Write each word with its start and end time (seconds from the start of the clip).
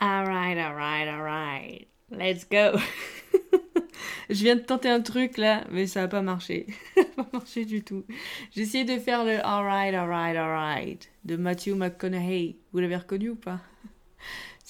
Alright, 0.00 0.56
alright, 0.56 1.08
alright. 1.08 1.88
Let's 2.10 2.44
go. 2.44 2.78
je 4.30 4.42
viens 4.42 4.56
de 4.56 4.62
tenter 4.62 4.88
un 4.88 5.02
truc 5.02 5.36
là, 5.36 5.64
mais 5.70 5.86
ça 5.86 6.00
n'a 6.00 6.08
pas 6.08 6.22
marché. 6.22 6.66
ça 6.94 7.02
n'a 7.02 7.24
pas 7.24 7.28
marché 7.34 7.66
du 7.66 7.82
tout. 7.82 8.04
J'ai 8.50 8.62
essayé 8.62 8.84
de 8.84 8.98
faire 8.98 9.24
le 9.24 9.44
alright, 9.44 9.94
alright, 9.94 10.36
alright 10.36 11.10
de 11.24 11.36
Matthew 11.36 11.74
McConaughey. 11.74 12.56
Vous 12.72 12.78
l'avez 12.78 12.96
reconnu 12.96 13.30
ou 13.30 13.36
pas? 13.36 13.60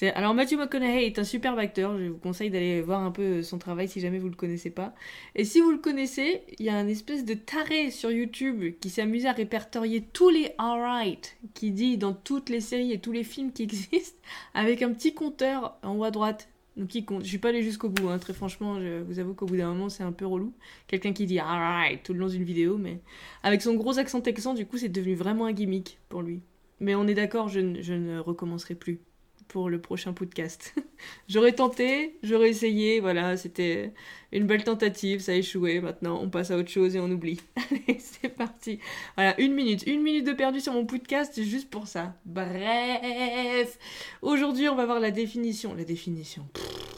Alors 0.08 0.34
Matthew 0.34 0.54
McConaughey 0.54 1.06
est 1.06 1.18
un 1.18 1.24
superbe 1.24 1.58
acteur, 1.58 1.98
je 1.98 2.06
vous 2.06 2.18
conseille 2.18 2.48
d'aller 2.48 2.80
voir 2.80 3.02
un 3.02 3.10
peu 3.10 3.42
son 3.42 3.58
travail 3.58 3.86
si 3.86 4.00
jamais 4.00 4.18
vous 4.18 4.30
le 4.30 4.34
connaissez 4.34 4.70
pas. 4.70 4.94
Et 5.34 5.44
si 5.44 5.60
vous 5.60 5.70
le 5.70 5.78
connaissez, 5.78 6.42
il 6.58 6.64
y 6.64 6.70
a 6.70 6.76
un 6.76 6.88
espèce 6.88 7.24
de 7.24 7.34
taré 7.34 7.90
sur 7.90 8.10
YouTube 8.10 8.74
qui 8.80 8.88
s'est 8.88 9.02
amusé 9.02 9.28
à 9.28 9.32
répertorier 9.32 10.02
tous 10.12 10.30
les 10.30 10.52
alright 10.58 11.36
qui 11.52 11.70
dit 11.70 11.98
dans 11.98 12.14
toutes 12.14 12.48
les 12.48 12.60
séries 12.60 12.92
et 12.92 12.98
tous 12.98 13.12
les 13.12 13.24
films 13.24 13.52
qui 13.52 13.62
existent 13.64 14.18
avec 14.54 14.80
un 14.82 14.92
petit 14.92 15.12
compteur 15.12 15.76
en 15.82 15.96
haut 15.96 16.04
à 16.04 16.10
droite. 16.10 16.48
Donc 16.76 16.88
qui 16.88 17.04
compte. 17.04 17.24
Je 17.24 17.28
suis 17.28 17.38
pas 17.38 17.48
allé 17.48 17.62
jusqu'au 17.62 17.90
bout, 17.90 18.08
hein. 18.08 18.18
très 18.18 18.32
franchement, 18.32 18.80
je 18.80 19.02
vous 19.02 19.18
avoue 19.18 19.34
qu'au 19.34 19.44
bout 19.44 19.56
d'un 19.56 19.68
moment 19.68 19.90
c'est 19.90 20.04
un 20.04 20.12
peu 20.12 20.24
relou. 20.24 20.54
Quelqu'un 20.86 21.12
qui 21.12 21.26
dit 21.26 21.38
alright 21.38 22.02
tout 22.02 22.14
le 22.14 22.20
long 22.20 22.28
d'une 22.28 22.44
vidéo, 22.44 22.78
mais 22.78 23.00
avec 23.42 23.60
son 23.60 23.74
gros 23.74 23.98
accent 23.98 24.20
texan, 24.20 24.54
du 24.54 24.64
coup 24.64 24.78
c'est 24.78 24.88
devenu 24.88 25.14
vraiment 25.14 25.46
un 25.46 25.52
gimmick 25.52 25.98
pour 26.08 26.22
lui. 26.22 26.40
Mais 26.78 26.94
on 26.94 27.06
est 27.06 27.14
d'accord, 27.14 27.48
je 27.48 27.60
ne 27.60 28.18
recommencerai 28.20 28.76
plus 28.76 29.00
pour 29.50 29.68
le 29.68 29.80
prochain 29.80 30.12
podcast. 30.12 30.74
j'aurais 31.28 31.52
tenté, 31.52 32.16
j'aurais 32.22 32.50
essayé, 32.50 33.00
voilà, 33.00 33.36
c'était 33.36 33.92
une 34.30 34.46
belle 34.46 34.62
tentative, 34.62 35.18
ça 35.18 35.32
a 35.32 35.34
échoué. 35.34 35.80
Maintenant, 35.80 36.20
on 36.22 36.30
passe 36.30 36.52
à 36.52 36.56
autre 36.56 36.70
chose 36.70 36.94
et 36.94 37.00
on 37.00 37.10
oublie. 37.10 37.40
Allez, 37.56 37.98
c'est 37.98 38.28
parti. 38.28 38.78
Voilà, 39.16 39.38
une 39.40 39.52
minute, 39.52 39.84
une 39.88 40.02
minute 40.02 40.24
de 40.24 40.32
perdu 40.32 40.60
sur 40.60 40.72
mon 40.72 40.86
podcast, 40.86 41.42
juste 41.42 41.68
pour 41.68 41.88
ça. 41.88 42.14
Bref, 42.24 43.76
aujourd'hui, 44.22 44.68
on 44.68 44.76
va 44.76 44.86
voir 44.86 45.00
la 45.00 45.10
définition. 45.10 45.74
La 45.74 45.82
définition. 45.82 46.46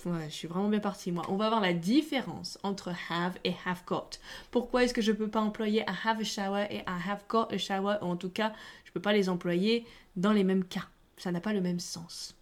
ouais, 0.05 0.27
je 0.29 0.35
suis 0.35 0.49
vraiment 0.49 0.69
bien 0.69 0.81
partie, 0.81 1.11
moi. 1.11 1.25
On 1.31 1.37
va 1.37 1.49
voir 1.49 1.63
la 1.63 1.73
différence 1.73 2.59
entre 2.63 2.93
have 3.09 3.39
et 3.45 3.55
have 3.65 3.83
got. 3.87 4.11
Pourquoi 4.51 4.85
est-ce 4.85 4.93
que 4.93 5.01
je 5.01 5.13
peux 5.13 5.29
pas 5.29 5.41
employer 5.41 5.81
I 5.89 5.95
have 6.05 6.21
a 6.21 6.25
shower 6.25 6.67
et 6.71 6.81
I 6.81 7.09
have 7.09 7.23
got 7.31 7.47
a 7.51 7.57
shower, 7.57 7.97
ou 8.03 8.09
en 8.09 8.17
tout 8.17 8.31
cas, 8.31 8.53
je 8.85 8.93
peux 8.93 9.01
pas 9.01 9.15
les 9.15 9.31
employer 9.31 9.87
dans 10.17 10.33
les 10.33 10.45
mêmes 10.45 10.65
cas? 10.65 10.89
Ça 11.17 11.33
n'a 11.33 11.41
pas 11.41 11.55
le 11.55 11.63
même 11.63 11.81
sens. 11.81 12.35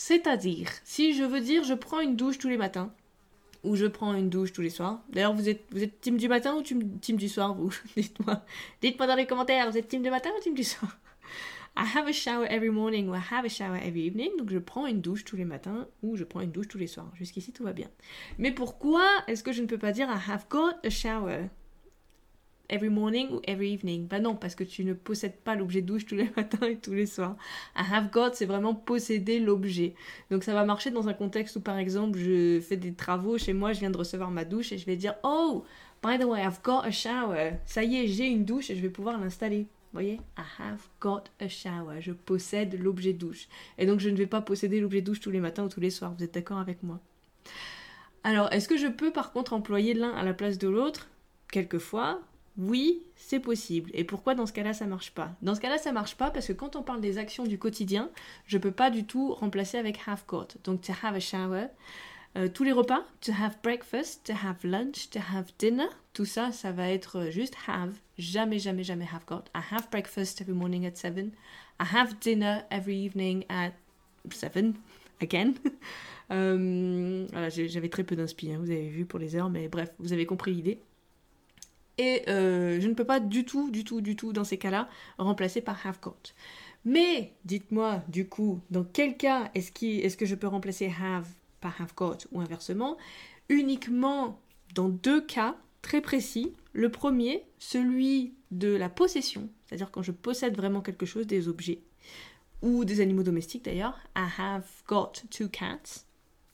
C'est-à-dire, 0.00 0.70
si 0.84 1.12
je 1.12 1.24
veux 1.24 1.40
dire 1.40 1.64
je 1.64 1.74
prends 1.74 1.98
une 1.98 2.14
douche 2.14 2.38
tous 2.38 2.48
les 2.48 2.56
matins, 2.56 2.92
ou 3.64 3.74
je 3.74 3.84
prends 3.84 4.14
une 4.14 4.30
douche 4.30 4.52
tous 4.52 4.62
les 4.62 4.70
soirs. 4.70 5.02
D'ailleurs, 5.08 5.34
vous 5.34 5.48
êtes, 5.48 5.64
vous 5.72 5.82
êtes 5.82 6.00
team 6.00 6.16
du 6.16 6.28
matin 6.28 6.54
ou 6.54 6.62
team, 6.62 7.16
du 7.16 7.28
soir, 7.28 7.52
vous 7.52 7.74
Dites-moi. 7.96 8.44
Dites-moi 8.80 9.08
dans 9.08 9.16
les 9.16 9.26
commentaires, 9.26 9.68
vous 9.68 9.76
êtes 9.76 9.88
team 9.88 10.00
du 10.04 10.08
matin 10.08 10.30
ou 10.38 10.40
team 10.40 10.54
du 10.54 10.62
soir? 10.62 10.96
I 11.76 11.82
have 11.96 12.06
a 12.06 12.12
shower 12.12 12.46
every 12.48 12.70
morning 12.70 13.08
ou 13.08 13.14
I 13.16 13.20
have 13.32 13.44
a 13.44 13.48
shower 13.48 13.76
every 13.84 14.06
evening. 14.06 14.30
Donc 14.38 14.50
je 14.50 14.58
prends 14.58 14.86
une 14.86 15.00
douche 15.00 15.24
tous 15.24 15.36
les 15.36 15.44
matins 15.44 15.88
ou 16.04 16.14
je 16.14 16.22
prends 16.22 16.42
une 16.42 16.52
douche 16.52 16.68
tous 16.68 16.78
les 16.78 16.86
soirs. 16.86 17.10
Jusqu'ici, 17.16 17.50
tout 17.50 17.64
va 17.64 17.72
bien. 17.72 17.88
Mais 18.38 18.52
pourquoi 18.52 19.04
est-ce 19.26 19.42
que 19.42 19.50
je 19.50 19.62
ne 19.62 19.66
peux 19.66 19.78
pas 19.78 19.90
dire 19.90 20.08
I 20.08 20.30
have 20.30 20.46
got 20.48 20.74
a 20.84 20.90
shower? 20.90 21.48
Every 22.68 22.90
morning 22.90 23.30
ou 23.32 23.40
every 23.44 23.72
evening 23.72 24.06
Bah 24.06 24.20
non, 24.20 24.34
parce 24.34 24.54
que 24.54 24.64
tu 24.64 24.84
ne 24.84 24.92
possèdes 24.92 25.36
pas 25.36 25.54
l'objet 25.54 25.82
douche 25.82 26.06
tous 26.06 26.14
les 26.14 26.30
matins 26.36 26.66
et 26.66 26.76
tous 26.76 26.92
les 26.92 27.06
soirs. 27.06 27.36
I 27.76 27.82
have 27.92 28.10
got, 28.10 28.34
c'est 28.34 28.46
vraiment 28.46 28.74
posséder 28.74 29.40
l'objet. 29.40 29.94
Donc 30.30 30.44
ça 30.44 30.54
va 30.54 30.64
marcher 30.64 30.90
dans 30.90 31.08
un 31.08 31.14
contexte 31.14 31.56
où 31.56 31.60
par 31.60 31.78
exemple 31.78 32.18
je 32.18 32.60
fais 32.60 32.76
des 32.76 32.92
travaux 32.92 33.38
chez 33.38 33.52
moi, 33.52 33.72
je 33.72 33.80
viens 33.80 33.90
de 33.90 33.98
recevoir 33.98 34.30
ma 34.30 34.44
douche 34.44 34.72
et 34.72 34.78
je 34.78 34.86
vais 34.86 34.96
dire 34.96 35.14
Oh, 35.22 35.64
by 36.02 36.18
the 36.18 36.24
way, 36.24 36.42
I've 36.42 36.62
got 36.62 36.80
a 36.84 36.90
shower. 36.90 37.52
Ça 37.66 37.82
y 37.84 37.96
est, 37.96 38.06
j'ai 38.06 38.26
une 38.26 38.44
douche 38.44 38.70
et 38.70 38.76
je 38.76 38.82
vais 38.82 38.90
pouvoir 38.90 39.18
l'installer. 39.18 39.66
Vous 39.92 40.00
voyez? 40.00 40.20
I 40.36 40.42
have 40.58 40.86
got 41.00 41.24
a 41.40 41.48
shower. 41.48 42.00
Je 42.00 42.12
possède 42.12 42.78
l'objet 42.78 43.14
douche. 43.14 43.48
Et 43.78 43.86
donc 43.86 44.00
je 44.00 44.10
ne 44.10 44.16
vais 44.16 44.26
pas 44.26 44.42
posséder 44.42 44.80
l'objet 44.80 45.00
douche 45.00 45.20
tous 45.20 45.30
les 45.30 45.40
matins 45.40 45.64
ou 45.64 45.68
tous 45.68 45.80
les 45.80 45.90
soirs. 45.90 46.12
Vous 46.16 46.24
êtes 46.24 46.34
d'accord 46.34 46.58
avec 46.58 46.82
moi? 46.82 47.00
Alors, 48.24 48.52
est-ce 48.52 48.68
que 48.68 48.76
je 48.76 48.88
peux 48.88 49.12
par 49.12 49.32
contre 49.32 49.52
employer 49.52 49.94
l'un 49.94 50.10
à 50.10 50.22
la 50.22 50.34
place 50.34 50.58
de 50.58 50.68
l'autre? 50.68 51.08
Quelquefois, 51.50 52.20
oui, 52.58 53.02
c'est 53.14 53.38
possible. 53.38 53.90
Et 53.94 54.02
pourquoi 54.02 54.34
dans 54.34 54.46
ce 54.46 54.52
cas-là 54.52 54.74
ça 54.74 54.86
marche 54.86 55.12
pas? 55.12 55.30
Dans 55.42 55.54
ce 55.54 55.60
cas-là 55.60 55.78
ça 55.78 55.92
marche 55.92 56.16
pas 56.16 56.30
parce 56.30 56.48
que 56.48 56.52
quand 56.52 56.74
on 56.74 56.82
parle 56.82 57.00
des 57.00 57.16
actions 57.16 57.44
du 57.44 57.58
quotidien, 57.58 58.10
je 58.46 58.58
peux 58.58 58.72
pas 58.72 58.90
du 58.90 59.04
tout 59.04 59.32
remplacer 59.34 59.78
avec 59.78 60.00
have 60.06 60.24
got. 60.26 60.48
Donc 60.64 60.80
to 60.80 60.92
have 61.02 61.14
a 61.14 61.20
shower, 61.20 61.68
euh, 62.36 62.48
tous 62.48 62.64
les 62.64 62.72
repas, 62.72 63.04
to 63.20 63.32
have 63.32 63.56
breakfast, 63.62 64.24
to 64.26 64.32
have 64.32 64.56
lunch, 64.64 65.08
to 65.10 65.20
have 65.20 65.46
dinner, 65.58 65.88
tout 66.12 66.24
ça, 66.24 66.50
ça 66.50 66.72
va 66.72 66.90
être 66.90 67.30
juste 67.30 67.54
have. 67.68 67.94
Jamais, 68.18 68.58
jamais, 68.58 68.82
jamais 68.82 69.06
have 69.06 69.24
got. 69.26 69.44
I 69.54 69.60
have 69.72 69.88
breakfast 69.90 70.40
every 70.40 70.54
morning 70.54 70.84
at 70.84 70.96
7. 70.96 71.30
I 71.80 71.84
have 71.94 72.18
dinner 72.20 72.64
every 72.70 72.96
evening 72.96 73.44
at 73.48 73.72
7. 74.30 74.74
Again. 75.20 75.54
Euh, 76.30 77.26
voilà, 77.32 77.48
j'avais 77.48 77.88
très 77.88 78.04
peu 78.04 78.14
d'inspi, 78.14 78.52
hein, 78.52 78.58
vous 78.60 78.70
avez 78.70 78.90
vu 78.90 79.06
pour 79.06 79.18
les 79.18 79.34
heures, 79.34 79.48
mais 79.48 79.66
bref, 79.68 79.88
vous 79.98 80.12
avez 80.12 80.26
compris 80.26 80.52
l'idée. 80.52 80.78
Et 81.98 82.22
euh, 82.28 82.80
je 82.80 82.88
ne 82.88 82.94
peux 82.94 83.04
pas 83.04 83.20
du 83.20 83.44
tout, 83.44 83.70
du 83.70 83.84
tout, 83.84 84.00
du 84.00 84.16
tout, 84.16 84.32
dans 84.32 84.44
ces 84.44 84.56
cas-là, 84.56 84.88
remplacer 85.18 85.60
par 85.60 85.84
have 85.86 85.98
got. 86.00 86.32
Mais 86.84 87.34
dites-moi, 87.44 88.02
du 88.08 88.28
coup, 88.28 88.60
dans 88.70 88.84
quel 88.84 89.16
cas 89.16 89.50
est-ce 89.54 89.72
est 89.84 90.16
que 90.16 90.26
je 90.26 90.34
peux 90.34 90.46
remplacer 90.46 90.92
have 91.02 91.28
par 91.60 91.80
have 91.80 91.94
got 91.96 92.18
ou 92.32 92.40
inversement? 92.40 92.96
Uniquement 93.48 94.40
dans 94.74 94.88
deux 94.88 95.20
cas 95.20 95.56
très 95.82 96.00
précis. 96.00 96.52
Le 96.72 96.90
premier, 96.90 97.44
celui 97.58 98.34
de 98.50 98.68
la 98.68 98.88
possession, 98.88 99.48
c'est-à-dire 99.66 99.90
quand 99.90 100.02
je 100.02 100.12
possède 100.12 100.56
vraiment 100.56 100.80
quelque 100.80 101.06
chose, 101.06 101.26
des 101.26 101.48
objets, 101.48 101.80
ou 102.62 102.84
des 102.84 103.00
animaux 103.00 103.22
domestiques 103.22 103.64
d'ailleurs. 103.64 103.98
I 104.16 104.26
have 104.38 104.66
got 104.86 105.12
two 105.30 105.48
cats, 105.48 106.04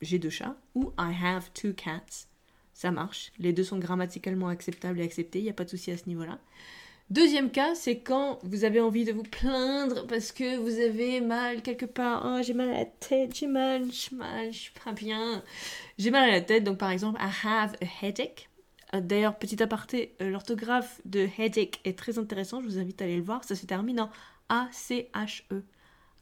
j'ai 0.00 0.18
deux 0.18 0.30
chats, 0.30 0.56
ou 0.74 0.92
I 0.98 1.12
have 1.22 1.50
two 1.52 1.72
cats, 1.72 2.26
ça 2.74 2.90
marche. 2.90 3.32
Les 3.38 3.52
deux 3.52 3.64
sont 3.64 3.78
grammaticalement 3.78 4.48
acceptables 4.48 5.00
et 5.00 5.04
acceptés, 5.04 5.38
il 5.38 5.44
n'y 5.44 5.50
a 5.50 5.54
pas 5.54 5.64
de 5.64 5.70
souci 5.70 5.90
à 5.90 5.96
ce 5.96 6.08
niveau-là. 6.08 6.38
Deuxième 7.10 7.50
cas, 7.50 7.74
c'est 7.74 8.00
quand 8.00 8.38
vous 8.44 8.64
avez 8.64 8.80
envie 8.80 9.04
de 9.04 9.12
vous 9.12 9.22
plaindre 9.22 10.06
parce 10.06 10.32
que 10.32 10.56
vous 10.56 10.80
avez 10.80 11.20
mal 11.20 11.60
quelque 11.62 11.84
part. 11.84 12.22
Oh, 12.24 12.42
j'ai 12.42 12.54
mal 12.54 12.70
à 12.70 12.78
la 12.78 12.84
tête, 12.86 13.36
j'ai 13.36 13.46
mal, 13.46 13.84
j'ai 13.92 14.16
mal, 14.16 14.52
je 14.52 14.58
suis 14.58 14.72
pas 14.72 14.92
bien. 14.92 15.42
J'ai 15.98 16.10
mal 16.10 16.28
à 16.28 16.32
la 16.32 16.40
tête, 16.40 16.64
donc 16.64 16.78
par 16.78 16.90
exemple, 16.90 17.20
I 17.20 17.30
have 17.46 17.76
a 17.82 18.06
headache. 18.06 18.48
Euh, 18.94 19.00
d'ailleurs, 19.00 19.38
petit 19.38 19.62
aparté, 19.62 20.16
euh, 20.22 20.30
l'orthographe 20.30 21.02
de 21.04 21.28
headache 21.38 21.78
est 21.84 21.98
très 21.98 22.18
intéressant, 22.18 22.62
je 22.62 22.66
vous 22.66 22.78
invite 22.78 23.02
à 23.02 23.04
aller 23.04 23.18
le 23.18 23.22
voir. 23.22 23.44
Ça 23.44 23.54
se 23.54 23.66
termine 23.66 24.00
en 24.00 24.10
A-C-H-E, 24.48 25.62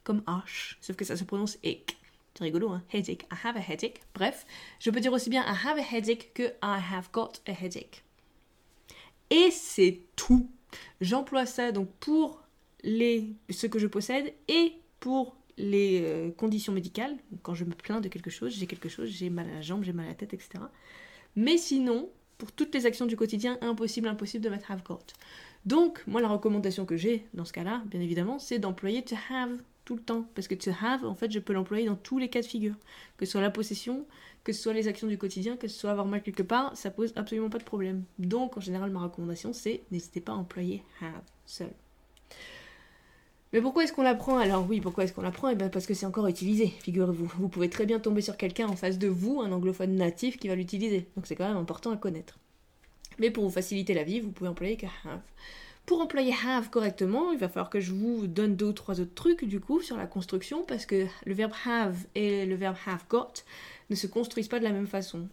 comme 0.03 0.19
H, 0.27 0.75
sauf 0.81 0.97
que 0.97 1.05
ça 1.05 1.15
se 1.15 1.23
prononce 1.23 1.57
ick. 1.63 1.97
C'est 2.35 2.43
rigolo, 2.43 2.69
hein? 2.69 2.83
Headache. 2.91 3.23
I 3.31 3.35
have 3.43 3.57
a 3.57 3.59
headache. 3.59 4.01
Bref, 4.15 4.45
je 4.79 4.89
peux 4.89 4.99
dire 4.99 5.13
aussi 5.13 5.29
bien 5.29 5.43
I 5.43 5.55
have 5.67 5.77
a 5.77 5.95
headache 5.95 6.33
que 6.33 6.43
I 6.63 6.79
have 6.91 7.09
got 7.11 7.33
a 7.47 7.51
headache. 7.51 8.03
Et 9.29 9.51
c'est 9.51 10.01
tout. 10.15 10.49
J'emploie 11.01 11.45
ça 11.45 11.71
donc 11.71 11.89
pour 11.99 12.41
les, 12.83 13.33
ce 13.49 13.67
que 13.67 13.79
je 13.79 13.87
possède 13.87 14.33
et 14.47 14.73
pour 14.99 15.35
les 15.57 16.01
euh, 16.03 16.31
conditions 16.31 16.73
médicales. 16.73 17.15
Quand 17.43 17.53
je 17.53 17.65
me 17.65 17.73
plains 17.73 18.01
de 18.01 18.07
quelque 18.09 18.29
chose, 18.29 18.53
j'ai 18.53 18.67
quelque 18.67 18.89
chose, 18.89 19.09
j'ai 19.09 19.29
mal 19.29 19.49
à 19.49 19.53
la 19.55 19.61
jambe, 19.61 19.83
j'ai 19.83 19.93
mal 19.93 20.05
à 20.05 20.09
la 20.09 20.15
tête, 20.15 20.33
etc. 20.33 20.63
Mais 21.35 21.57
sinon, 21.57 22.09
pour 22.37 22.51
toutes 22.51 22.73
les 22.73 22.85
actions 22.85 23.05
du 23.05 23.15
quotidien, 23.15 23.57
impossible, 23.61 24.07
impossible 24.07 24.43
de 24.43 24.49
mettre 24.49 24.71
have 24.71 24.83
got. 24.83 25.05
Donc, 25.65 26.03
moi, 26.07 26.21
la 26.21 26.27
recommandation 26.27 26.85
que 26.85 26.97
j'ai 26.97 27.25
dans 27.33 27.45
ce 27.45 27.53
cas-là, 27.53 27.83
bien 27.85 28.01
évidemment, 28.01 28.39
c'est 28.39 28.59
d'employer 28.59 29.03
to 29.03 29.15
have 29.29 29.51
tout 29.85 29.95
le 29.95 30.01
temps. 30.01 30.25
Parce 30.35 30.47
que 30.47 30.55
to 30.55 30.71
have, 30.81 31.05
en 31.05 31.15
fait, 31.15 31.31
je 31.31 31.39
peux 31.39 31.53
l'employer 31.53 31.85
dans 31.85 31.95
tous 31.95 32.17
les 32.17 32.29
cas 32.29 32.41
de 32.41 32.45
figure. 32.45 32.75
Que 33.17 33.25
ce 33.25 33.33
soit 33.33 33.41
la 33.41 33.51
possession, 33.51 34.05
que 34.43 34.53
ce 34.53 34.61
soit 34.61 34.73
les 34.73 34.87
actions 34.87 35.07
du 35.07 35.17
quotidien, 35.17 35.57
que 35.57 35.67
ce 35.67 35.77
soit 35.77 35.91
avoir 35.91 36.05
mal 36.05 36.21
quelque 36.21 36.43
part, 36.43 36.75
ça 36.75 36.91
pose 36.91 37.13
absolument 37.15 37.49
pas 37.49 37.59
de 37.59 37.63
problème. 37.63 38.03
Donc, 38.19 38.57
en 38.57 38.61
général, 38.61 38.89
ma 38.91 39.01
recommandation, 39.01 39.53
c'est 39.53 39.83
n'hésitez 39.91 40.21
pas 40.21 40.33
à 40.33 40.35
employer 40.35 40.83
have 41.01 41.21
seul. 41.45 41.71
Mais 43.53 43.61
pourquoi 43.61 43.83
est-ce 43.83 43.93
qu'on 43.93 44.01
l'apprend? 44.01 44.39
Alors 44.39 44.65
Oui, 44.67 44.81
pourquoi 44.81 45.03
est-ce 45.03 45.13
qu'on 45.13 45.21
l'apprend? 45.21 45.49
Eh 45.49 45.55
bien 45.55 45.69
parce 45.69 45.85
que 45.85 45.93
c'est 45.93 46.07
encore 46.07 46.27
utilisé, 46.27 46.67
figurez-vous. 46.67 47.31
Vous 47.37 47.49
pouvez 47.49 47.69
très 47.69 47.85
bien 47.85 47.99
tomber 47.99 48.21
sur 48.21 48.35
quelqu'un 48.35 48.67
en 48.67 48.75
face 48.75 48.97
de 48.97 49.07
vous, 49.07 49.41
un 49.41 49.51
anglophone 49.51 49.95
natif, 49.95 50.37
qui 50.37 50.47
va 50.47 50.55
l'utiliser. 50.55 51.07
Donc 51.15 51.27
c'est 51.27 51.35
quand 51.35 51.47
même 51.47 51.57
important 51.57 51.91
à 51.91 51.97
connaître. 51.97 52.39
Mais 53.19 53.29
pour 53.29 53.43
vous 53.43 53.51
faciliter 53.51 53.93
la 53.93 54.03
vie, 54.03 54.19
vous 54.21 54.31
pouvez 54.31 54.49
employer 54.49 54.75
que 54.75 54.87
have. 54.87 55.21
Pour 55.85 55.99
employer 55.99 56.33
have 56.45 56.69
correctement, 56.69 57.33
il 57.33 57.39
va 57.39 57.49
falloir 57.49 57.69
que 57.69 57.81
je 57.81 57.91
vous 57.91 58.25
donne 58.25 58.55
deux 58.55 58.67
ou 58.67 58.73
trois 58.73 59.01
autres 59.01 59.13
trucs 59.13 59.43
du 59.43 59.59
coup 59.59 59.81
sur 59.81 59.97
la 59.97 60.07
construction 60.07 60.63
parce 60.63 60.85
que 60.85 61.07
le 61.25 61.33
verbe 61.33 61.51
have 61.65 61.97
et 62.15 62.45
le 62.45 62.55
verbe 62.55 62.77
have 62.87 63.03
got 63.09 63.33
ne 63.89 63.95
se 63.95 64.07
construisent 64.07 64.47
pas 64.47 64.59
de 64.59 64.63
la 64.63 64.71
même 64.71 64.87
façon. 64.87 65.27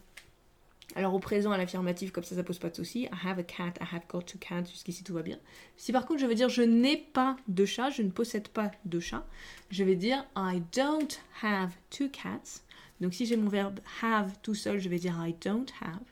Alors 0.97 1.15
au 1.15 1.21
présent, 1.21 1.53
à 1.53 1.57
l'affirmative, 1.57 2.11
comme 2.11 2.25
ça, 2.25 2.35
ça 2.35 2.43
pose 2.43 2.59
pas 2.59 2.69
de 2.69 2.75
souci. 2.75 3.03
I 3.03 3.11
have 3.25 3.39
a 3.39 3.45
cat, 3.45 3.75
I 3.81 3.85
have 3.95 4.03
got 4.09 4.23
two 4.23 4.39
cats, 4.39 4.65
jusqu'ici 4.65 5.05
tout 5.05 5.15
va 5.15 5.23
bien. 5.23 5.39
Si 5.77 5.93
par 5.93 6.05
contre 6.05 6.21
je 6.21 6.27
veux 6.27 6.35
dire 6.35 6.49
je 6.49 6.63
n'ai 6.63 6.97
pas 6.97 7.37
de 7.47 7.65
chat, 7.65 7.91
je 7.91 8.03
ne 8.03 8.11
possède 8.11 8.49
pas 8.49 8.73
de 8.85 8.99
chat, 8.99 9.25
je 9.71 9.85
vais 9.85 9.95
dire 9.95 10.27
I 10.37 10.61
don't 10.75 11.21
have 11.43 11.71
two 11.91 12.09
cats. 12.09 12.63
Donc 13.01 13.15
si 13.15 13.25
j'ai 13.25 13.37
mon 13.37 13.49
verbe 13.49 13.79
have 14.03 14.33
tout 14.43 14.57
seul, 14.57 14.81
je 14.81 14.89
vais 14.89 14.99
dire 14.99 15.17
I 15.25 15.33
don't 15.41 15.71
have. 15.81 16.03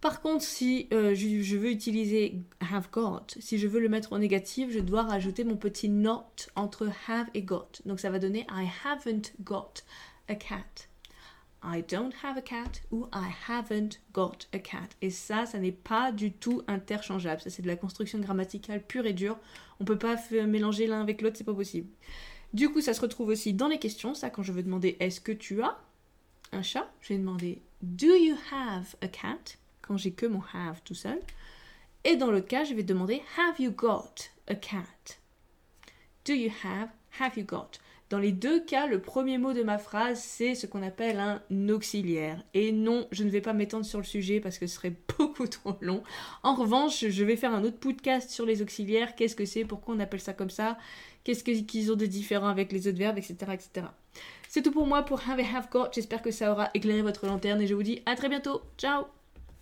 Par 0.00 0.22
contre, 0.22 0.42
si 0.42 0.88
euh, 0.92 1.14
je, 1.14 1.56
veux 1.56 1.70
utiliser 1.70 2.40
have 2.72 2.88
got, 2.90 3.26
si 3.38 3.58
je 3.58 3.66
veux 3.66 3.80
le 3.80 3.90
mettre 3.90 4.12
au 4.12 4.18
négatif, 4.18 4.70
je 4.70 4.78
dois 4.78 5.02
rajouter 5.02 5.44
mon 5.44 5.56
petit 5.56 5.90
not 5.90 6.24
entre 6.56 6.88
have 7.06 7.26
et 7.34 7.42
got. 7.42 7.68
Donc 7.84 8.00
ça 8.00 8.08
va 8.08 8.18
donner 8.18 8.46
I 8.50 8.66
haven't 8.84 9.32
got 9.44 9.84
a 10.28 10.34
cat. 10.34 10.88
I 11.62 11.82
don't 11.82 12.14
have 12.24 12.38
a 12.38 12.40
cat 12.40 12.80
ou 12.90 13.06
I 13.12 13.28
haven't 13.46 14.00
got 14.14 14.48
a 14.54 14.58
cat. 14.58 14.88
Et 15.02 15.10
ça, 15.10 15.44
ça 15.44 15.58
n'est 15.58 15.70
pas 15.72 16.12
du 16.12 16.32
tout 16.32 16.62
interchangeable. 16.66 17.42
Ça, 17.42 17.50
c'est 17.50 17.60
de 17.60 17.66
la 17.66 17.76
construction 17.76 18.18
grammaticale 18.18 18.82
pure 18.82 19.04
et 19.04 19.12
dure. 19.12 19.38
On 19.80 19.84
peut 19.84 19.98
pas 19.98 20.16
mélanger 20.46 20.86
l'un 20.86 21.02
avec 21.02 21.20
l'autre, 21.20 21.36
c'est 21.36 21.44
pas 21.44 21.52
possible. 21.52 21.88
Du 22.54 22.70
coup, 22.70 22.80
ça 22.80 22.94
se 22.94 23.02
retrouve 23.02 23.28
aussi 23.28 23.52
dans 23.52 23.68
les 23.68 23.78
questions. 23.78 24.14
Ça, 24.14 24.30
quand 24.30 24.42
je 24.42 24.52
veux 24.52 24.62
demander 24.62 24.96
est-ce 25.00 25.20
que 25.20 25.32
tu 25.32 25.62
as 25.62 25.78
un 26.52 26.62
chat, 26.62 26.90
je 27.02 27.12
vais 27.12 27.18
demander 27.18 27.60
do 27.82 28.06
you 28.06 28.36
have 28.50 28.96
a 29.02 29.08
cat? 29.08 29.59
Quand 29.82 29.96
j'ai 29.96 30.12
que 30.12 30.26
mon 30.26 30.42
have 30.54 30.80
tout 30.84 30.94
seul. 30.94 31.18
Et 32.04 32.16
dans 32.16 32.30
l'autre 32.30 32.48
cas, 32.48 32.64
je 32.64 32.74
vais 32.74 32.82
demander 32.82 33.22
have 33.36 33.60
you 33.60 33.70
got 33.70 34.14
a 34.48 34.54
cat? 34.54 35.18
Do 36.24 36.32
you 36.34 36.50
have 36.64 36.88
Have 37.18 37.36
you 37.36 37.44
got? 37.44 37.72
Dans 38.08 38.18
les 38.18 38.32
deux 38.32 38.64
cas, 38.64 38.86
le 38.86 39.00
premier 39.00 39.36
mot 39.38 39.52
de 39.52 39.62
ma 39.62 39.78
phrase, 39.78 40.20
c'est 40.20 40.54
ce 40.54 40.66
qu'on 40.66 40.82
appelle 40.82 41.18
un 41.18 41.42
auxiliaire. 41.68 42.42
Et 42.54 42.72
non, 42.72 43.06
je 43.12 43.24
ne 43.24 43.30
vais 43.30 43.40
pas 43.40 43.52
m'étendre 43.52 43.84
sur 43.84 43.98
le 43.98 44.04
sujet 44.04 44.40
parce 44.40 44.58
que 44.58 44.66
ce 44.66 44.76
serait 44.76 44.94
beaucoup 45.18 45.46
trop 45.46 45.76
long. 45.80 46.02
En 46.42 46.54
revanche, 46.54 47.04
je 47.08 47.24
vais 47.24 47.36
faire 47.36 47.52
un 47.54 47.62
autre 47.64 47.78
podcast 47.78 48.30
sur 48.30 48.46
les 48.46 48.62
auxiliaires. 48.62 49.14
Qu'est-ce 49.16 49.36
que 49.36 49.44
c'est? 49.44 49.64
Pourquoi 49.64 49.94
on 49.94 50.00
appelle 50.00 50.20
ça 50.20 50.32
comme 50.32 50.50
ça? 50.50 50.78
Qu'est-ce 51.24 51.44
que- 51.44 51.60
qu'ils 51.62 51.92
ont 51.92 51.96
de 51.96 52.06
différent 52.06 52.48
avec 52.48 52.72
les 52.72 52.88
autres 52.88 52.98
verbes, 52.98 53.18
etc. 53.18 53.36
etc. 53.52 53.86
C'est 54.48 54.62
tout 54.62 54.72
pour 54.72 54.86
moi 54.86 55.02
pour 55.04 55.20
Have 55.28 55.38
et 55.38 55.44
Have 55.44 55.68
Got. 55.70 55.90
J'espère 55.92 56.22
que 56.22 56.30
ça 56.30 56.50
aura 56.52 56.70
éclairé 56.74 57.02
votre 57.02 57.26
lanterne 57.26 57.60
et 57.60 57.66
je 57.66 57.74
vous 57.74 57.82
dis 57.84 58.02
à 58.06 58.16
très 58.16 58.28
bientôt. 58.28 58.62
Ciao 58.78 59.19